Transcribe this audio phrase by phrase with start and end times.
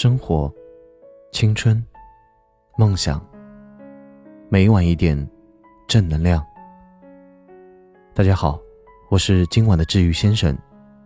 [0.00, 0.48] 生活、
[1.32, 1.84] 青春、
[2.76, 3.20] 梦想，
[4.48, 5.28] 每晚一点
[5.88, 6.40] 正能量。
[8.14, 8.60] 大家好，
[9.10, 10.56] 我是今晚的治愈先生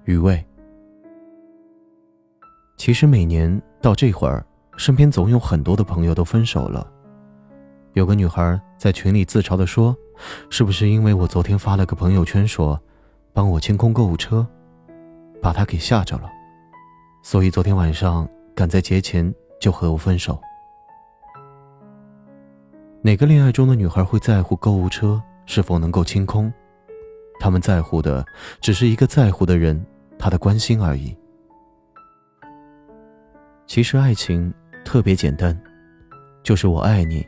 [0.05, 0.45] 余味。
[2.77, 4.45] 其实每年到这会儿，
[4.77, 6.87] 身边总有很多的朋友都分手了。
[7.95, 9.97] 有个女孩在群里自嘲的说
[10.51, 12.79] ：“是不是因为我昨天发了个朋友圈说，
[13.33, 14.47] 帮我清空购物车，
[15.41, 16.29] 把她给吓着了，
[17.23, 20.39] 所以昨天晚上。”赶在节前就和我分手。
[23.01, 26.53] 哪个恋爱中的女孩会在乎购物车是否能够清空？
[27.41, 28.25] 他们在乎的
[28.61, 29.85] 只是一个在乎的人，
[30.19, 31.17] 他的关心而已。
[33.67, 34.53] 其实爱情
[34.85, 35.59] 特别简单，
[36.43, 37.27] 就是我爱你，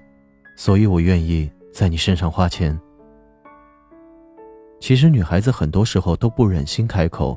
[0.56, 2.78] 所以我愿意在你身上花钱。
[4.78, 7.36] 其实女孩子很多时候都不忍心开口，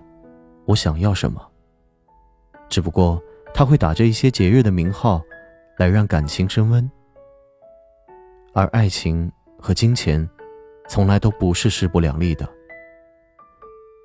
[0.65, 1.41] 我想要什么。
[2.69, 3.19] 只不过。
[3.57, 5.19] 他会打着一些节日的名号，
[5.77, 6.87] 来让感情升温，
[8.53, 10.29] 而爱情和金钱，
[10.87, 12.47] 从来都不是势不两立的。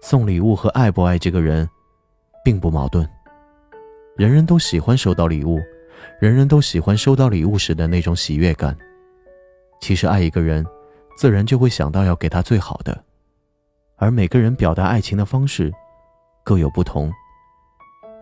[0.00, 1.69] 送礼物和爱不爱这个人，
[2.42, 3.06] 并不矛盾。
[4.17, 5.61] 人人都喜欢收到礼物，
[6.19, 8.75] 人人都喜欢收到礼物时的那种喜悦感。
[9.83, 10.66] 其实爱一个人，
[11.14, 13.05] 自然就会想到要给他最好的，
[13.97, 15.70] 而每个人表达爱情的方式，
[16.42, 17.12] 各有不同。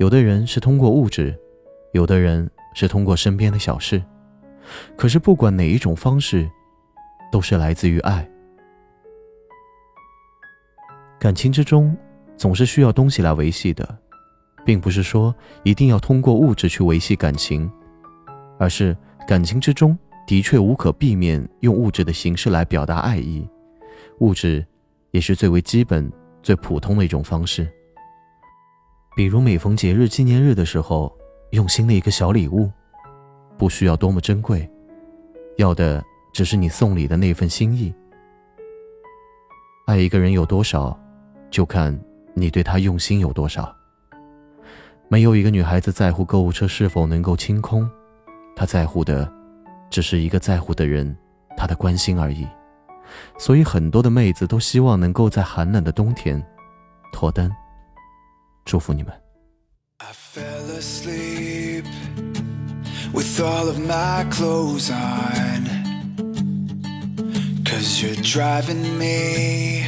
[0.01, 1.39] 有的人是通过物质，
[1.93, 4.03] 有的人是通过身边的小事，
[4.97, 6.51] 可是不管哪一种方式，
[7.31, 8.27] 都是来自于爱。
[11.19, 11.95] 感情之中
[12.35, 13.99] 总是需要东西来维系的，
[14.65, 15.35] 并不是说
[15.65, 17.71] 一定要通过物质去维系感情，
[18.59, 18.97] 而是
[19.29, 23.47] 感情之中的确无可避免用物质的形式来表达爱意，
[24.21, 24.65] 物质
[25.11, 26.11] 也是最为基本、
[26.43, 27.71] 最普通的一种方式。
[29.17, 31.15] 比如每逢节日、纪念日的时候，
[31.51, 32.71] 用心的一个小礼物，
[33.59, 34.69] 不需要多么珍贵，
[35.57, 37.93] 要的只是你送礼的那份心意。
[39.87, 40.99] 爱一个人有多少，
[41.51, 41.99] 就看
[42.35, 43.75] 你对他用心有多少。
[45.09, 47.91] 没有一个女孩子在乎购物车是否能够清空，
[48.55, 49.31] 她在乎的，
[49.91, 51.15] 只是一个在乎的人，
[51.57, 52.47] 他的关心而已。
[53.37, 56.41] 所以很多的妹子都希望能够在寒冷的冬天
[57.13, 57.51] 脱单。
[58.66, 59.12] 祝福你们。
[60.00, 61.86] I fell asleep
[63.14, 65.66] with all of my clothes on.
[67.64, 69.86] Cause you're driving me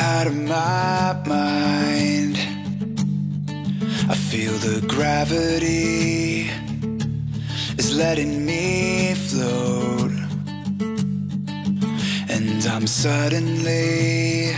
[0.00, 2.36] out of my mind.
[4.10, 6.50] I feel the gravity
[7.78, 10.12] is letting me float.
[12.28, 14.54] And I'm suddenly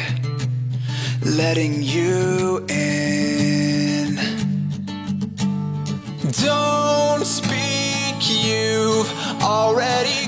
[1.26, 4.16] letting you in.
[6.44, 10.25] Don't speak, you've already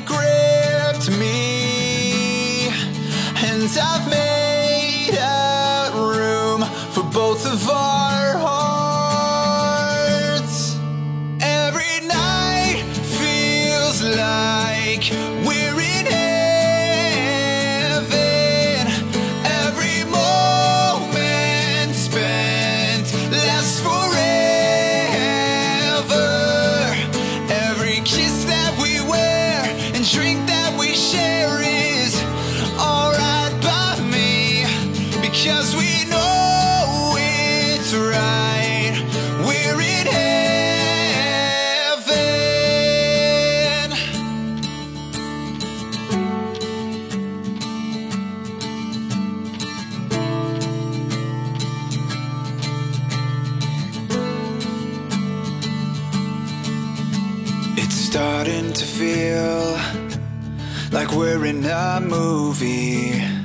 [35.46, 38.96] Cause we know it's right.
[39.46, 40.58] We're in heaven.
[57.78, 59.78] It's starting to feel
[60.92, 63.37] like we're in a movie.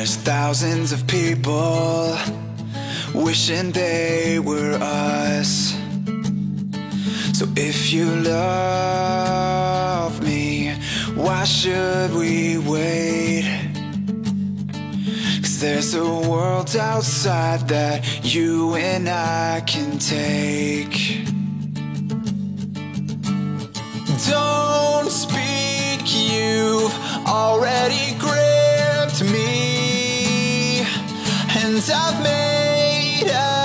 [0.00, 2.16] There's thousands of people
[3.14, 5.76] wishing they were us.
[7.34, 9.42] So if you love
[10.24, 10.72] me,
[11.14, 13.44] why should we wait?
[15.42, 21.26] Cause there's a world outside that you and I can take.
[24.30, 26.94] Don't speak, you've
[27.26, 28.18] already
[31.88, 33.59] I've made.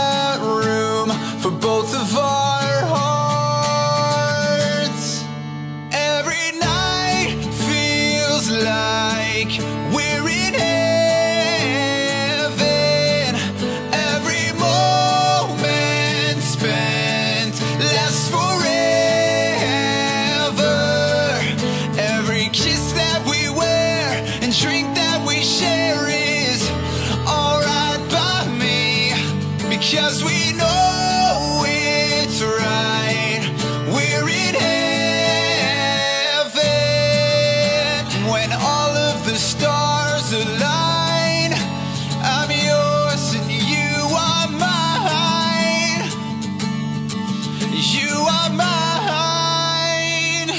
[47.95, 50.51] you are mine.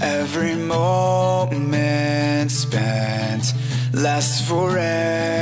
[0.00, 3.52] Every moment spent
[3.92, 5.35] lasts forever.